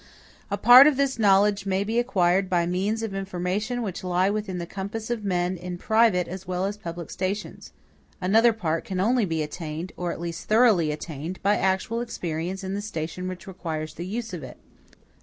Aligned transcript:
A 0.49 0.57
part 0.57 0.87
of 0.87 0.97
this 0.97 1.19
knowledge 1.19 1.67
may 1.67 1.83
be 1.83 1.99
acquired 1.99 2.49
by 2.49 2.65
means 2.65 3.03
of 3.03 3.13
information 3.13 3.83
which 3.83 4.03
lie 4.03 4.31
within 4.31 4.57
the 4.57 4.65
compass 4.65 5.11
of 5.11 5.23
men 5.23 5.55
in 5.57 5.77
private 5.77 6.27
as 6.27 6.47
well 6.47 6.65
as 6.65 6.75
public 6.75 7.11
stations. 7.11 7.71
Another 8.19 8.51
part 8.51 8.83
can 8.83 8.99
only 8.99 9.25
be 9.25 9.43
attained, 9.43 9.91
or 9.95 10.11
at 10.11 10.19
least 10.19 10.49
thoroughly 10.49 10.91
attained, 10.91 11.39
by 11.43 11.55
actual 11.55 12.01
experience 12.01 12.63
in 12.63 12.73
the 12.73 12.81
station 12.81 13.27
which 13.27 13.45
requires 13.45 13.93
the 13.93 14.07
use 14.07 14.33
of 14.33 14.41
it. 14.41 14.57